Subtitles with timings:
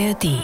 [0.00, 0.42] ARD.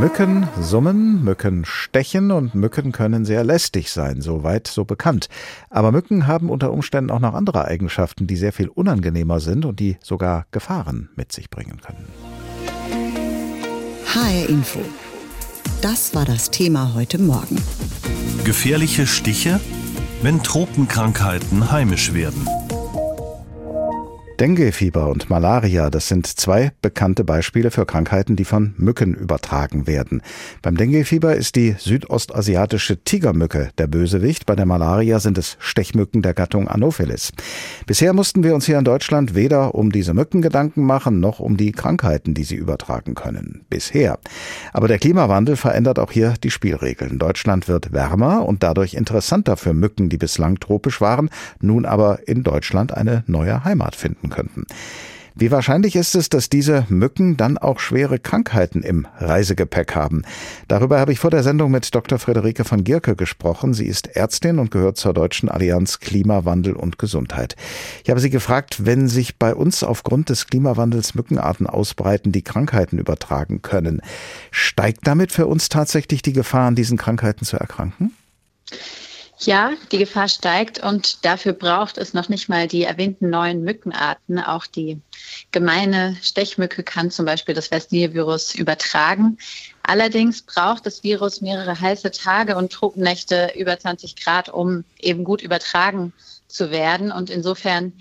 [0.00, 5.28] Mücken summen, Mücken stechen und Mücken können sehr lästig sein, soweit so bekannt.
[5.68, 9.78] Aber Mücken haben unter Umständen auch noch andere Eigenschaften, die sehr viel unangenehmer sind und
[9.78, 12.06] die sogar Gefahren mit sich bringen können.
[14.06, 14.80] HR Info.
[15.82, 17.60] Das war das Thema heute Morgen.
[18.44, 19.60] Gefährliche Stiche,
[20.22, 22.48] wenn Tropenkrankheiten heimisch werden.
[24.40, 30.22] Denguefieber und Malaria, das sind zwei bekannte Beispiele für Krankheiten, die von Mücken übertragen werden.
[30.60, 36.34] Beim Denguefieber ist die südostasiatische Tigermücke der Bösewicht, bei der Malaria sind es Stechmücken der
[36.34, 37.30] Gattung Anopheles.
[37.86, 41.56] Bisher mussten wir uns hier in Deutschland weder um diese Mücken Gedanken machen, noch um
[41.56, 43.64] die Krankheiten, die sie übertragen können.
[43.70, 44.18] Bisher.
[44.72, 47.20] Aber der Klimawandel verändert auch hier die Spielregeln.
[47.20, 52.42] Deutschland wird wärmer und dadurch interessanter für Mücken, die bislang tropisch waren, nun aber in
[52.42, 54.64] Deutschland eine neue Heimat finden finden könnten.
[55.36, 60.22] Wie wahrscheinlich ist es, dass diese Mücken dann auch schwere Krankheiten im Reisegepäck haben?
[60.68, 62.20] Darüber habe ich vor der Sendung mit Dr.
[62.20, 63.74] Friederike von Gierke gesprochen.
[63.74, 67.56] Sie ist Ärztin und gehört zur Deutschen Allianz Klimawandel und Gesundheit.
[68.04, 72.98] Ich habe sie gefragt, wenn sich bei uns aufgrund des Klimawandels Mückenarten ausbreiten, die Krankheiten
[72.98, 74.02] übertragen können,
[74.52, 78.12] steigt damit für uns tatsächlich die Gefahr, an diesen Krankheiten zu erkranken?
[79.38, 84.38] Ja, die Gefahr steigt und dafür braucht es noch nicht mal die erwähnten neuen Mückenarten.
[84.38, 85.00] Auch die
[85.50, 89.38] gemeine Stechmücke kann zum Beispiel das West-Nil-Virus übertragen.
[89.82, 95.42] Allerdings braucht das Virus mehrere heiße Tage und Tropennächte über 20 Grad, um eben gut
[95.42, 96.12] übertragen
[96.46, 97.10] zu werden.
[97.10, 97.92] Und insofern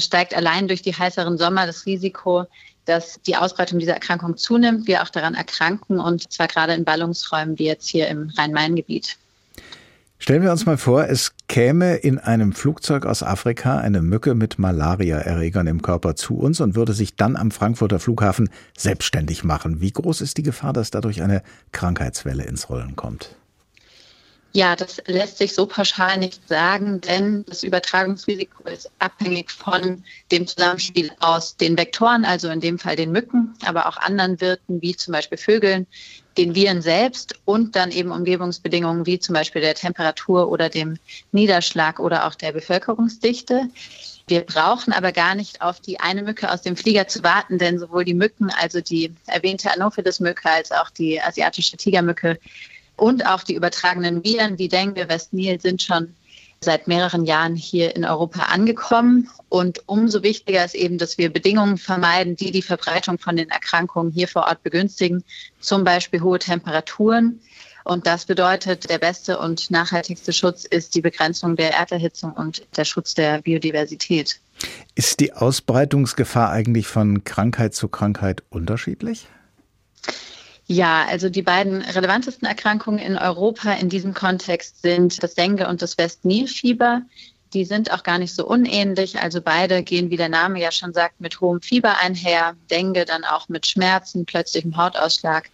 [0.00, 2.46] steigt allein durch die heißeren Sommer das Risiko,
[2.86, 7.58] dass die Ausbreitung dieser Erkrankung zunimmt, wir auch daran erkranken und zwar gerade in Ballungsräumen
[7.58, 9.18] wie jetzt hier im Rhein-Main-Gebiet.
[10.20, 14.58] Stellen wir uns mal vor, es käme in einem Flugzeug aus Afrika eine Mücke mit
[14.58, 19.80] Malariaerregern im Körper zu uns und würde sich dann am Frankfurter Flughafen selbstständig machen.
[19.80, 23.36] Wie groß ist die Gefahr, dass dadurch eine Krankheitswelle ins Rollen kommt?
[24.52, 30.46] Ja, das lässt sich so pauschal nicht sagen, denn das Übertragungsrisiko ist abhängig von dem
[30.46, 34.96] Zusammenspiel aus den Vektoren, also in dem Fall den Mücken, aber auch anderen Wirten wie
[34.96, 35.86] zum Beispiel Vögeln,
[36.38, 40.98] den Viren selbst und dann eben Umgebungsbedingungen wie zum Beispiel der Temperatur oder dem
[41.30, 43.68] Niederschlag oder auch der Bevölkerungsdichte.
[44.28, 47.78] Wir brauchen aber gar nicht auf die eine Mücke aus dem Flieger zu warten, denn
[47.78, 52.38] sowohl die Mücken, also die erwähnte Anopheles-Mücke, als auch die asiatische Tigermücke
[52.98, 56.14] und auch die übertragenen Viren wie Dengue, West-Nil sind schon
[56.60, 59.30] seit mehreren Jahren hier in Europa angekommen.
[59.48, 64.12] Und umso wichtiger ist eben, dass wir Bedingungen vermeiden, die die Verbreitung von den Erkrankungen
[64.12, 65.22] hier vor Ort begünstigen,
[65.60, 67.40] zum Beispiel hohe Temperaturen.
[67.84, 72.84] Und das bedeutet, der beste und nachhaltigste Schutz ist die Begrenzung der Erderhitzung und der
[72.84, 74.40] Schutz der Biodiversität.
[74.96, 79.28] Ist die Ausbreitungsgefahr eigentlich von Krankheit zu Krankheit unterschiedlich?
[80.70, 85.80] Ja, also die beiden relevantesten Erkrankungen in Europa in diesem Kontext sind das Dengue und
[85.80, 87.00] das West-Nil-Fieber.
[87.54, 89.18] Die sind auch gar nicht so unähnlich.
[89.18, 92.54] Also beide gehen, wie der Name ja schon sagt, mit hohem Fieber einher.
[92.70, 95.48] Dengue dann auch mit Schmerzen, plötzlichem Hautausschlag.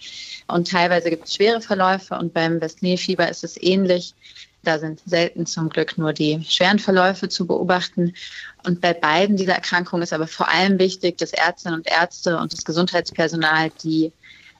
[0.48, 2.16] Und teilweise gibt es schwere Verläufe.
[2.16, 4.14] Und beim West-Nil-Fieber ist es ähnlich.
[4.64, 8.14] Da sind selten zum Glück nur die schweren Verläufe zu beobachten.
[8.64, 12.52] Und bei beiden dieser Erkrankungen ist aber vor allem wichtig, dass Ärztinnen und Ärzte und
[12.52, 14.10] das Gesundheitspersonal die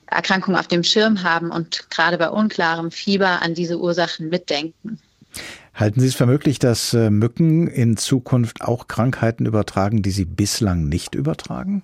[0.07, 4.99] Erkrankungen auf dem Schirm haben und gerade bei unklarem Fieber an diese Ursachen mitdenken.
[5.75, 10.25] Halten Sie es für möglich, dass äh, Mücken in Zukunft auch Krankheiten übertragen, die sie
[10.25, 11.83] bislang nicht übertragen?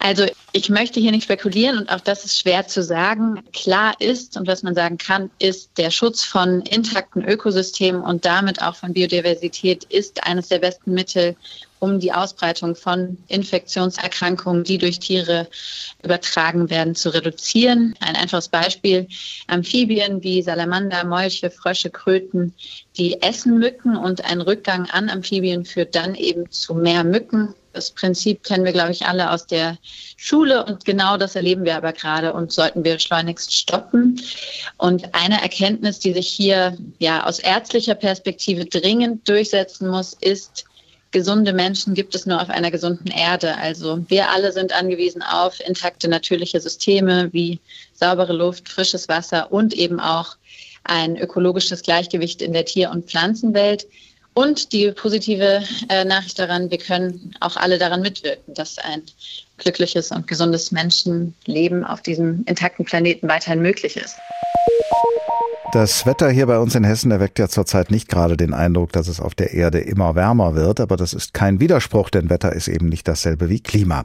[0.00, 3.40] Also ich möchte hier nicht spekulieren und auch das ist schwer zu sagen.
[3.52, 8.60] Klar ist und was man sagen kann, ist der Schutz von intakten Ökosystemen und damit
[8.62, 11.36] auch von Biodiversität ist eines der besten Mittel,
[11.82, 15.48] um die Ausbreitung von Infektionserkrankungen, die durch Tiere
[16.04, 17.96] übertragen werden, zu reduzieren.
[17.98, 19.08] Ein einfaches Beispiel,
[19.48, 22.54] Amphibien wie Salamander, Molche, Frösche, Kröten,
[22.96, 27.52] die essen Mücken und ein Rückgang an Amphibien führt dann eben zu mehr Mücken.
[27.72, 29.76] Das Prinzip kennen wir, glaube ich, alle aus der
[30.16, 34.20] Schule und genau das erleben wir aber gerade und sollten wir schleunigst stoppen.
[34.76, 40.66] Und eine Erkenntnis, die sich hier ja aus ärztlicher Perspektive dringend durchsetzen muss, ist,
[41.12, 43.56] gesunde Menschen gibt es nur auf einer gesunden Erde.
[43.58, 47.60] Also wir alle sind angewiesen auf intakte natürliche Systeme wie
[47.92, 50.36] saubere Luft, frisches Wasser und eben auch
[50.84, 53.86] ein ökologisches Gleichgewicht in der Tier- und Pflanzenwelt.
[54.34, 59.02] Und die positive äh, Nachricht daran, wir können auch alle daran mitwirken, dass ein
[59.62, 64.16] glückliches und gesundes Menschenleben auf diesem intakten Planeten weiterhin möglich ist.
[65.72, 69.08] Das Wetter hier bei uns in Hessen erweckt ja zurzeit nicht gerade den Eindruck, dass
[69.08, 72.68] es auf der Erde immer wärmer wird, aber das ist kein Widerspruch, denn Wetter ist
[72.68, 74.04] eben nicht dasselbe wie Klima.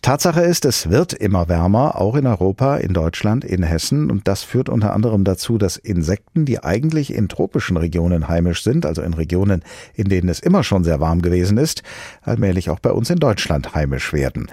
[0.00, 4.44] Tatsache ist, es wird immer wärmer, auch in Europa, in Deutschland, in Hessen und das
[4.44, 9.14] führt unter anderem dazu, dass Insekten, die eigentlich in tropischen Regionen heimisch sind, also in
[9.14, 9.64] Regionen,
[9.94, 11.82] in denen es immer schon sehr warm gewesen ist,
[12.22, 14.46] allmählich auch bei uns in Deutschland heimisch werden.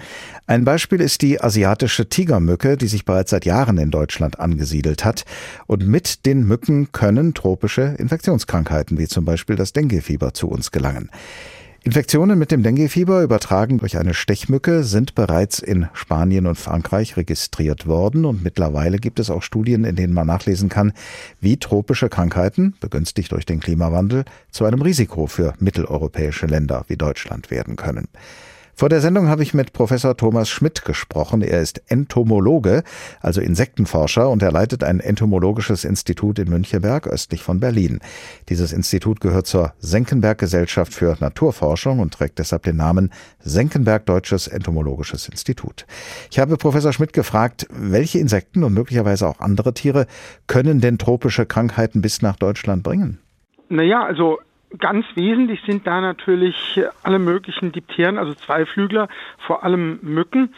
[0.48, 5.24] Ein Beispiel ist die asiatische Tigermücke, die sich bereits seit Jahren in Deutschland angesiedelt hat
[5.66, 11.10] und mit den Mücken können tropische Infektionskrankheiten wie zum Beispiel das Denguefieber zu uns gelangen.
[11.82, 17.88] Infektionen mit dem Denguefieber übertragen durch eine Stechmücke sind bereits in Spanien und Frankreich registriert
[17.88, 20.92] worden und mittlerweile gibt es auch Studien, in denen man nachlesen kann,
[21.40, 27.50] wie tropische Krankheiten, begünstigt durch den Klimawandel, zu einem Risiko für mitteleuropäische Länder wie Deutschland
[27.50, 28.06] werden können.
[28.78, 31.40] Vor der Sendung habe ich mit Professor Thomas Schmidt gesprochen.
[31.40, 32.82] Er ist Entomologe,
[33.22, 38.00] also Insektenforscher, und er leitet ein entomologisches Institut in Müncheberg, östlich von Berlin.
[38.50, 44.46] Dieses Institut gehört zur Senckenberg Gesellschaft für Naturforschung und trägt deshalb den Namen Senckenberg Deutsches
[44.46, 45.86] Entomologisches Institut.
[46.30, 50.06] Ich habe Professor Schmidt gefragt, welche Insekten und möglicherweise auch andere Tiere
[50.48, 53.20] können denn tropische Krankheiten bis nach Deutschland bringen?
[53.70, 54.36] Naja, also
[54.78, 59.08] Ganz wesentlich sind da natürlich alle möglichen Dipteren, also Zweiflügler,
[59.38, 60.54] vor allem Mücken.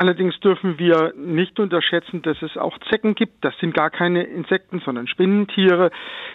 [0.00, 3.44] Allerdings dürfen wir nicht unterschätzen, dass es auch Zecken gibt.
[3.44, 5.90] Das sind gar keine Insekten, sondern Spinnentiere.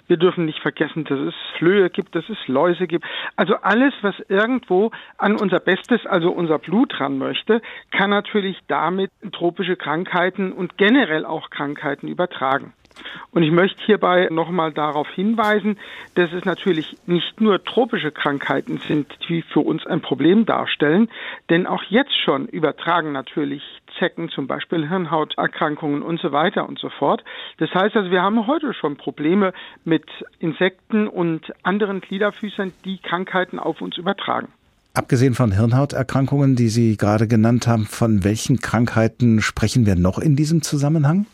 [0.05, 3.05] Wir dürfen nicht vergessen, dass es Flöhe gibt, dass es Läuse gibt.
[3.35, 9.09] Also alles, was irgendwo an unser Bestes, also unser Blut ran möchte, kann natürlich damit
[9.31, 12.73] tropische Krankheiten und generell auch Krankheiten übertragen.
[13.31, 15.77] Und ich möchte hierbei nochmal darauf hinweisen,
[16.15, 21.09] dass es natürlich nicht nur tropische Krankheiten sind, die für uns ein Problem darstellen,
[21.49, 23.61] denn auch jetzt schon übertragen natürlich
[23.99, 27.23] Zecken, zum Beispiel Hirnhauterkrankungen und so weiter und so fort.
[27.57, 29.53] Das heißt also, wir haben heute schon Probleme
[29.83, 30.05] mit
[30.39, 34.49] Insekten und anderen Gliederfüßern, die Krankheiten auf uns übertragen.
[34.93, 40.37] Abgesehen von Hirnhauterkrankungen, die Sie gerade genannt haben, von welchen Krankheiten sprechen wir noch in
[40.37, 41.25] diesem Zusammenhang?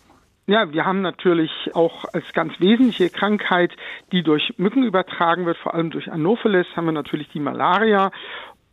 [0.47, 3.71] Ja, wir haben natürlich auch als ganz wesentliche Krankheit,
[4.11, 8.11] die durch Mücken übertragen wird, vor allem durch Anopheles, haben wir natürlich die Malaria.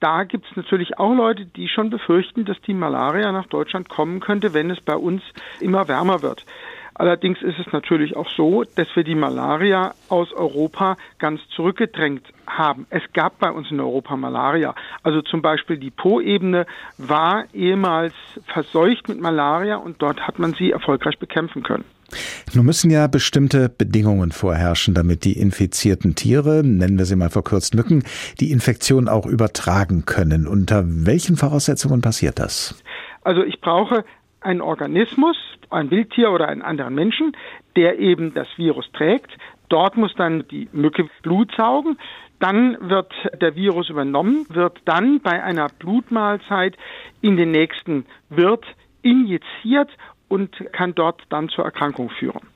[0.01, 4.21] Da gibt es natürlich auch Leute, die schon befürchten, dass die Malaria nach Deutschland kommen
[4.21, 5.23] könnte, wenn es bei uns
[5.61, 6.45] immer wärmer wird.
[6.99, 12.87] Allerdings ist es natürlich auch so, dass wir die Malaria aus Europa ganz zurückgedrängt haben.
[12.91, 14.75] Es gab bei uns in Europa Malaria.
[15.05, 16.67] Also zum Beispiel die Po-Ebene
[16.99, 18.15] war ehemals
[18.47, 21.85] verseucht mit Malaria und dort hat man sie erfolgreich bekämpfen können.
[22.55, 27.75] Nun müssen ja bestimmte Bedingungen vorherrschen, damit die infizierten Tiere, nennen wir sie mal verkürzt
[27.75, 28.03] Mücken,
[28.41, 30.47] die Infektion auch übertragen können.
[30.49, 32.83] Unter welchen Voraussetzungen passiert das?
[33.23, 34.05] Also ich brauche
[34.41, 35.37] einen Organismus,
[35.71, 37.37] ein Wildtier oder einen anderen Menschen,
[37.77, 39.31] der eben das Virus trägt.
[39.69, 41.99] Dort muss dann die Mücke Blut saugen.
[42.41, 46.77] Dann wird der Virus übernommen, wird dann bei einer Blutmahlzeit
[47.21, 48.65] in den nächsten Wirt
[49.03, 49.91] injiziert
[50.29, 52.47] und kann dort dann zur Erkrankung führen.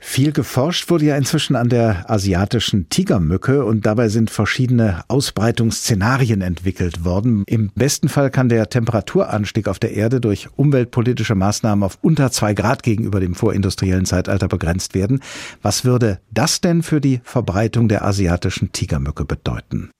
[0.00, 7.04] Viel geforscht wurde ja inzwischen an der asiatischen Tigermücke und dabei sind verschiedene Ausbreitungsszenarien entwickelt
[7.04, 7.44] worden.
[7.46, 12.54] Im besten Fall kann der Temperaturanstieg auf der Erde durch umweltpolitische Maßnahmen auf unter zwei
[12.54, 15.20] Grad gegenüber dem vorindustriellen Zeitalter begrenzt werden.
[15.62, 19.90] Was würde das denn für die Verbreitung der asiatischen Tigermücke bedeuten?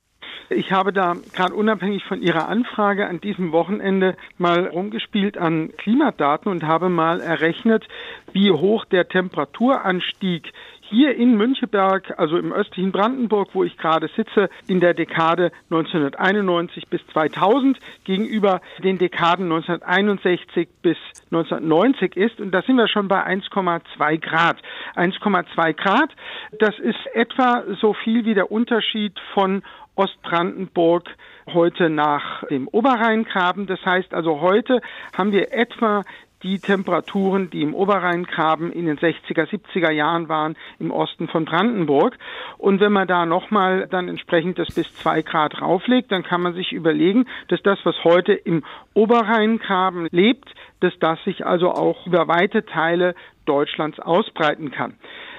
[0.50, 6.50] Ich habe da gerade unabhängig von Ihrer Anfrage an diesem Wochenende mal rumgespielt an Klimadaten
[6.50, 7.86] und habe mal errechnet,
[8.32, 10.52] wie hoch der Temperaturanstieg
[10.88, 16.88] hier in Müncheberg, also im östlichen Brandenburg, wo ich gerade sitze, in der Dekade 1991
[16.88, 20.96] bis 2000 gegenüber den Dekaden 1961 bis
[21.30, 22.40] 1990 ist.
[22.40, 24.56] Und da sind wir schon bei 1,2 Grad.
[24.96, 26.10] 1,2 Grad,
[26.58, 29.62] das ist etwa so viel wie der Unterschied von
[29.94, 31.08] Ostbrandenburg
[31.52, 33.66] heute nach dem Oberrheingraben.
[33.66, 34.80] Das heißt also, heute
[35.16, 36.04] haben wir etwa
[36.42, 42.16] die Temperaturen, die im Oberrheingraben in den 60er, 70er Jahren waren, im Osten von Brandenburg.
[42.58, 46.54] Und wenn man da nochmal dann entsprechend das bis zwei Grad rauflegt, dann kann man
[46.54, 48.64] sich überlegen, dass das, was heute im
[48.94, 53.14] Oberrheingraben lebt, dass das sich also auch über weite Teile
[53.44, 54.94] Deutschlands ausbreiten kann.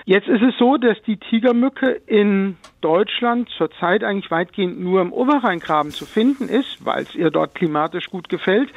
[0.10, 5.92] Jetzt ist es so, dass die Tigermücke in Deutschland zurzeit eigentlich weitgehend nur im Oberrheingraben
[5.92, 8.72] zu finden ist, weil es ihr dort klimatisch gut gefällt.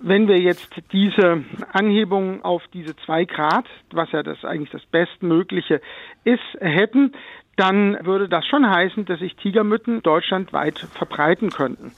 [0.00, 5.80] Wenn wir jetzt diese Anhebung auf diese zwei Grad, was ja das eigentlich das Bestmögliche
[6.24, 7.12] ist, hätten,
[7.56, 11.92] dann würde das schon heißen, dass sich Tigermücken deutschlandweit verbreiten könnten.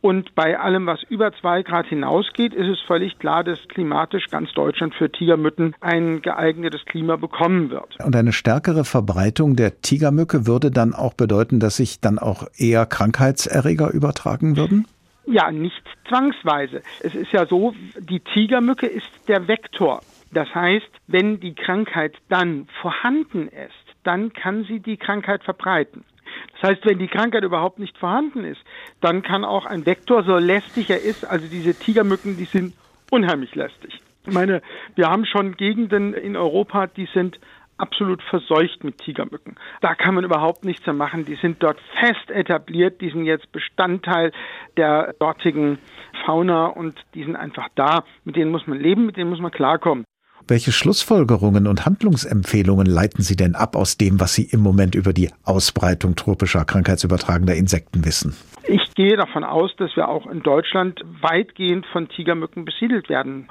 [0.00, 4.52] Und bei allem, was über zwei Grad hinausgeht, ist es völlig klar, dass klimatisch ganz
[4.52, 7.98] Deutschland für Tigermücken ein geeignetes Klima bekommen wird.
[8.04, 12.86] Und eine stärkere Verbreitung der Tigermücke würde dann auch bedeuten, dass sich dann auch eher
[12.86, 14.86] Krankheitserreger übertragen würden?
[15.24, 16.82] Ja, nicht zwangsweise.
[17.00, 20.00] Es ist ja so, die Tigermücke ist der Vektor.
[20.32, 26.04] Das heißt, wenn die Krankheit dann vorhanden ist, dann kann sie die Krankheit verbreiten.
[26.52, 28.60] Das heißt, wenn die Krankheit überhaupt nicht vorhanden ist,
[29.00, 32.74] dann kann auch ein Vektor, so lästig er ist, also diese Tigermücken, die sind
[33.10, 34.00] unheimlich lästig.
[34.26, 34.62] Ich meine,
[34.94, 37.40] wir haben schon Gegenden in Europa, die sind
[37.76, 39.56] absolut verseucht mit Tigermücken.
[39.80, 41.24] Da kann man überhaupt nichts mehr machen.
[41.24, 44.30] Die sind dort fest etabliert, die sind jetzt Bestandteil
[44.76, 45.78] der dortigen
[46.24, 48.04] Fauna und die sind einfach da.
[48.24, 50.04] Mit denen muss man leben, mit denen muss man klarkommen.
[50.48, 55.12] Welche Schlussfolgerungen und Handlungsempfehlungen leiten Sie denn ab aus dem, was Sie im Moment über
[55.12, 58.36] die Ausbreitung tropischer krankheitsübertragender Insekten wissen?
[58.66, 63.48] Ich gehe davon aus, dass wir auch in Deutschland weitgehend von Tigermücken besiedelt werden.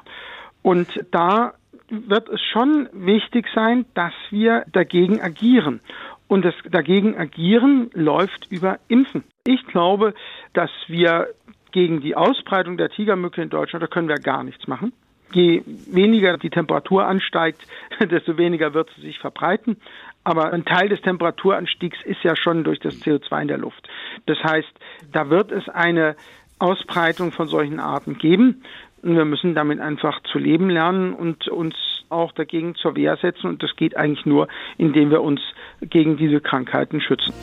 [0.62, 1.54] Und da
[1.90, 5.80] wird es schon wichtig sein, dass wir dagegen agieren.
[6.28, 9.24] Und das dagegen agieren läuft über Impfen.
[9.46, 10.14] Ich glaube,
[10.54, 11.28] dass wir
[11.72, 14.94] gegen die Ausbreitung der Tigermücke in Deutschland, da können wir gar nichts machen
[15.34, 17.66] je weniger die Temperatur ansteigt,
[18.00, 19.78] desto weniger wird sie sich verbreiten.
[20.24, 23.88] Aber ein Teil des Temperaturanstiegs ist ja schon durch das CO2 in der Luft.
[24.28, 24.72] Das heißt,
[25.12, 26.16] da wird es eine
[26.60, 28.64] Ausbreitung von solchen Arten geben.
[29.02, 31.76] Und wir müssen damit einfach zu leben lernen und uns
[32.10, 33.48] auch dagegen zur Wehr setzen.
[33.48, 34.48] Und das geht eigentlich nur,
[34.78, 35.42] indem wir uns
[35.82, 37.34] gegen diese Krankheiten schützen.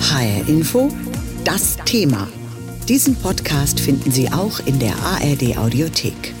[0.00, 0.88] HR Info,
[1.44, 2.28] das Thema.
[2.90, 6.34] Diesen Podcast finden Sie auch in der ARD Audiothek.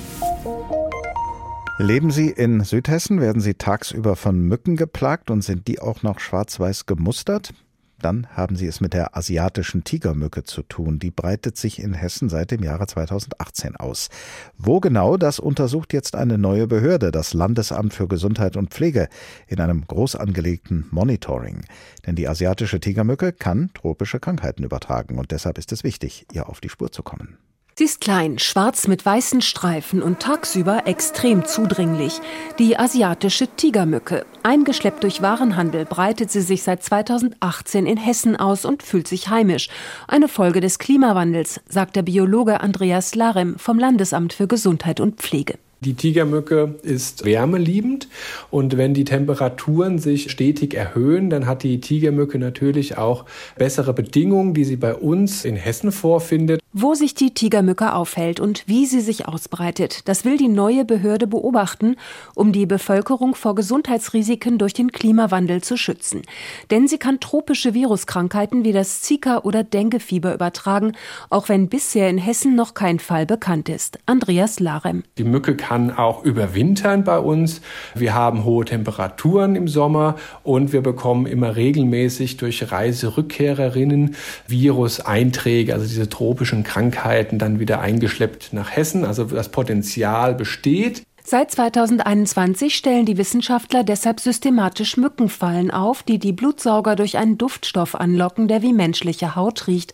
[1.78, 6.18] Leben Sie in Südhessen, werden Sie tagsüber von Mücken geplagt und sind die auch noch
[6.18, 7.54] schwarz-weiß gemustert?
[8.00, 10.98] Dann haben Sie es mit der asiatischen Tigermücke zu tun.
[10.98, 14.08] Die breitet sich in Hessen seit dem Jahre 2018 aus.
[14.56, 19.08] Wo genau, das untersucht jetzt eine neue Behörde, das Landesamt für Gesundheit und Pflege,
[19.46, 21.64] in einem groß angelegten Monitoring.
[22.06, 26.60] Denn die asiatische Tigermücke kann tropische Krankheiten übertragen und deshalb ist es wichtig, ihr auf
[26.60, 27.38] die Spur zu kommen.
[27.76, 32.20] Sie ist klein, schwarz mit weißen Streifen und tagsüber extrem zudringlich.
[32.58, 34.26] Die asiatische Tigermücke.
[34.42, 39.68] Eingeschleppt durch Warenhandel breitet sie sich seit 2018 in Hessen aus und fühlt sich heimisch.
[40.08, 45.54] Eine Folge des Klimawandels, sagt der Biologe Andreas Larem vom Landesamt für Gesundheit und Pflege.
[45.82, 48.08] Die Tigermücke ist wärmeliebend
[48.50, 53.24] und wenn die Temperaturen sich stetig erhöhen, dann hat die Tigermücke natürlich auch
[53.56, 56.60] bessere Bedingungen, die sie bei uns in Hessen vorfindet.
[56.72, 61.26] Wo sich die Tigermücke aufhält und wie sie sich ausbreitet, das will die neue Behörde
[61.26, 61.96] beobachten,
[62.36, 66.22] um die Bevölkerung vor Gesundheitsrisiken durch den Klimawandel zu schützen.
[66.70, 70.92] Denn sie kann tropische Viruskrankheiten wie das Zika oder Denguefieber übertragen,
[71.28, 73.98] auch wenn bisher in Hessen noch kein Fall bekannt ist.
[74.06, 75.02] Andreas Larem.
[75.18, 77.62] Die Mücke kann auch überwintern bei uns.
[77.96, 84.14] Wir haben hohe Temperaturen im Sommer und wir bekommen immer regelmäßig durch Reiserückkehrerinnen
[84.46, 89.04] Viruseinträge, also diese tropischen Krankheiten dann wieder eingeschleppt nach Hessen.
[89.04, 91.02] Also das Potenzial besteht.
[91.22, 97.94] Seit 2021 stellen die Wissenschaftler deshalb systematisch Mückenfallen auf, die die Blutsauger durch einen Duftstoff
[97.94, 99.92] anlocken, der wie menschliche Haut riecht,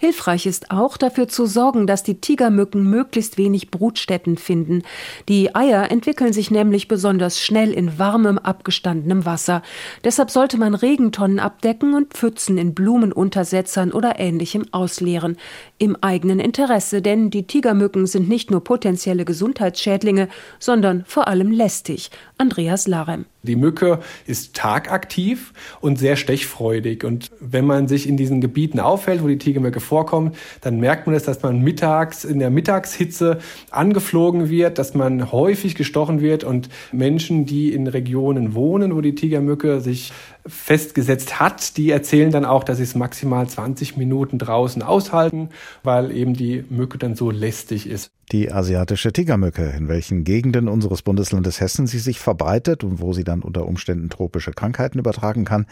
[0.01, 4.81] Hilfreich ist auch dafür zu sorgen, dass die Tigermücken möglichst wenig Brutstätten finden.
[5.29, 9.62] Die Eier entwickeln sich nämlich besonders schnell in warmem, abgestandenem Wasser.
[10.03, 15.38] Deshalb sollte man Regentonnen abdecken und Pfützen in Blumenuntersetzern oder ähnlichem ausleeren.
[15.77, 22.10] Im eigenen Interesse, denn die Tigermücken sind nicht nur potenzielle Gesundheitsschädlinge, sondern vor allem lästig.
[22.39, 23.25] Andreas Larem.
[23.43, 27.03] Die Mücke ist tagaktiv und sehr stechfreudig.
[27.03, 31.15] Und wenn man sich in diesen Gebieten aufhält, wo die Tigermücke vorkommt, dann merkt man
[31.15, 33.39] es, dass man mittags in der Mittagshitze
[33.71, 39.15] angeflogen wird, dass man häufig gestochen wird und Menschen, die in Regionen wohnen, wo die
[39.15, 40.13] Tigermücke sich
[40.45, 45.50] festgesetzt hat, die erzählen dann auch, dass sie es maximal 20 Minuten draußen aushalten,
[45.83, 48.12] weil eben die Mücke dann so lästig ist.
[48.31, 53.25] Die asiatische Tigermücke, in welchen Gegenden unseres Bundeslandes Hessen sie sich verbreitet und wo sie
[53.25, 55.65] dann unter Umständen tropische Krankheiten übertragen kann,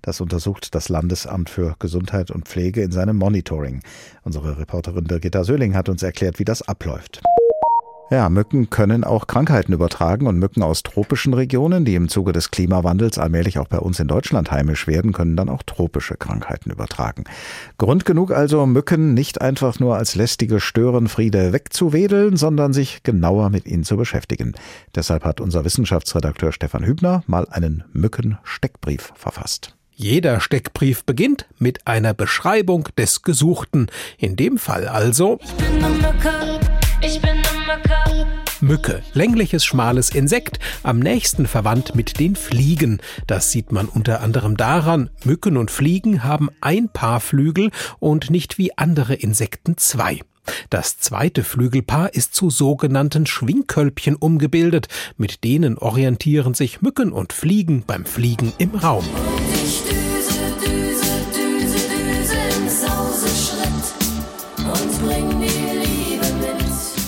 [0.00, 3.80] das untersucht das Landesamt für Gesundheit und Pflege in seinem Monitoring.
[4.22, 7.20] Unsere Reporterin Birgitta Söhling hat uns erklärt, wie das abläuft.
[8.10, 12.50] Ja, Mücken können auch Krankheiten übertragen und Mücken aus tropischen Regionen, die im Zuge des
[12.50, 17.24] Klimawandels allmählich auch bei uns in Deutschland heimisch werden, können dann auch tropische Krankheiten übertragen.
[17.78, 23.66] Grund genug also, Mücken nicht einfach nur als lästige Störenfriede wegzuwedeln, sondern sich genauer mit
[23.66, 24.52] ihnen zu beschäftigen.
[24.94, 29.74] Deshalb hat unser Wissenschaftsredakteur Stefan Hübner mal einen Mückensteckbrief verfasst.
[29.96, 33.86] Jeder Steckbrief beginnt mit einer Beschreibung des Gesuchten.
[34.18, 35.38] In dem Fall also.
[35.42, 36.60] Ich bin eine Mücke,
[37.00, 37.43] ich bin
[38.60, 43.00] Mücke, längliches, schmales Insekt, am nächsten verwandt mit den Fliegen.
[43.26, 48.56] Das sieht man unter anderem daran, Mücken und Fliegen haben ein Paar Flügel und nicht
[48.56, 50.20] wie andere Insekten zwei.
[50.70, 57.84] Das zweite Flügelpaar ist zu sogenannten Schwingkölbchen umgebildet, mit denen orientieren sich Mücken und Fliegen
[57.86, 59.04] beim Fliegen im Raum.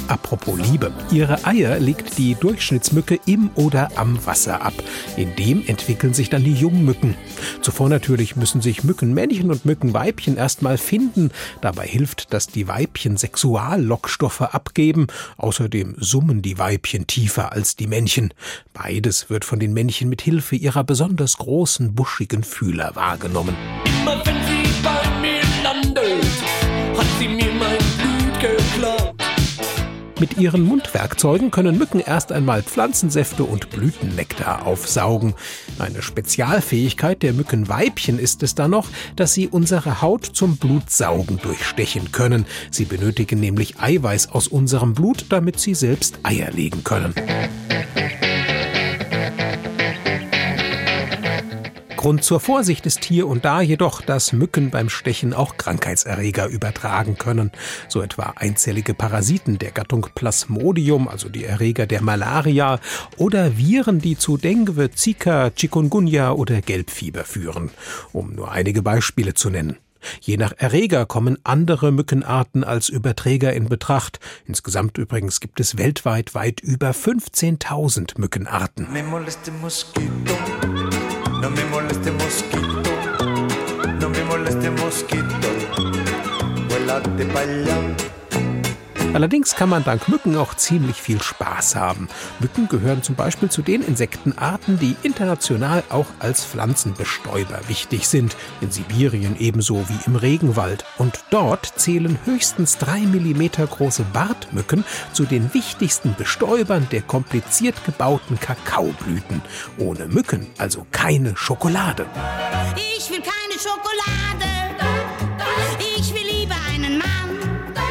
[0.08, 0.92] Apropos Liebe.
[1.10, 4.74] Ihre Eier legt die Durchschnittsmücke im oder am Wasser ab.
[5.16, 7.14] In dem entwickeln sich dann die Jungmücken.
[7.60, 11.30] Zuvor natürlich müssen sich Mückenmännchen und Mückenweibchen erstmal finden.
[11.60, 15.06] Dabei hilft, dass die Weibchen Sexuallockstoffe abgeben.
[15.36, 18.32] Außerdem summen die Weibchen tiefer als die Männchen.
[18.72, 23.56] Beides wird von den Männchen mit Hilfe ihrer besonders großen, buschigen Fühler wahrgenommen.
[23.84, 25.45] Immer wenn sie bei mir
[30.18, 35.34] Mit ihren Mundwerkzeugen können Mücken erst einmal Pflanzensäfte und Blütennektar aufsaugen.
[35.78, 42.12] Eine Spezialfähigkeit der Mückenweibchen ist es dann noch, dass sie unsere Haut zum Blutsaugen durchstechen
[42.12, 42.46] können.
[42.70, 47.14] Sie benötigen nämlich Eiweiß aus unserem Blut, damit sie selbst Eier legen können.
[52.06, 57.18] Grund zur Vorsicht ist hier und da jedoch, dass Mücken beim Stechen auch Krankheitserreger übertragen
[57.18, 57.50] können.
[57.88, 62.78] So etwa einzellige Parasiten der Gattung Plasmodium, also die Erreger der Malaria,
[63.16, 67.70] oder Viren, die zu Dengue, Zika, Chikungunya oder Gelbfieber führen,
[68.12, 69.76] um nur einige Beispiele zu nennen.
[70.20, 74.20] Je nach Erreger kommen andere Mückenarten als Überträger in Betracht.
[74.46, 78.86] Insgesamt übrigens gibt es weltweit weit über 15.000 Mückenarten.
[81.46, 82.90] No me moleste mosquito,
[84.00, 85.48] no me moleste mosquito,
[86.68, 87.95] vuélate para allá.
[89.14, 92.08] Allerdings kann man dank Mücken auch ziemlich viel Spaß haben.
[92.38, 98.36] Mücken gehören zum Beispiel zu den Insektenarten, die international auch als Pflanzenbestäuber wichtig sind.
[98.60, 100.84] In Sibirien ebenso wie im Regenwald.
[100.98, 108.38] Und dort zählen höchstens drei Millimeter große Bartmücken zu den wichtigsten Bestäubern der kompliziert gebauten
[108.38, 109.42] Kakaoblüten.
[109.78, 112.06] Ohne Mücken also keine Schokolade.
[112.98, 114.55] Ich will keine Schokolade.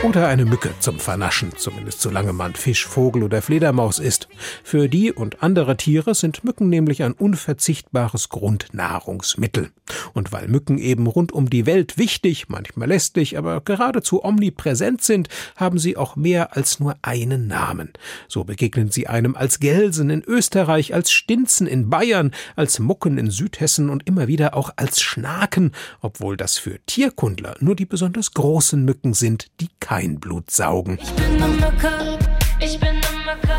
[0.06, 4.28] Oder eine Mücke zum Vernaschen, zumindest solange man Fisch, Vogel oder Fledermaus isst.
[4.63, 9.72] Für die und andere Tiere sind Mücken nämlich ein unverzichtbares Grundnahrungsmittel.
[10.13, 15.28] Und weil Mücken eben rund um die Welt wichtig, manchmal lästig, aber geradezu omnipräsent sind,
[15.56, 17.91] haben sie auch mehr als nur einen Namen.
[18.28, 23.32] So begegnen sie einem als Gelsen in Österreich, als Stinzen in Bayern, als Mucken in
[23.32, 28.86] Südhessen und immer wieder auch als Schnaken, obwohl das für Tierkundler nur die besonders großen
[28.86, 30.97] Mücken sind, die kein Blut saugen.
[31.01, 32.19] Ich bin Mücke,
[32.60, 33.55] ich bin Mücke.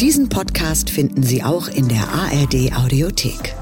[0.00, 3.54] Diesen Podcast finden Sie auch in der ARD Audiothek.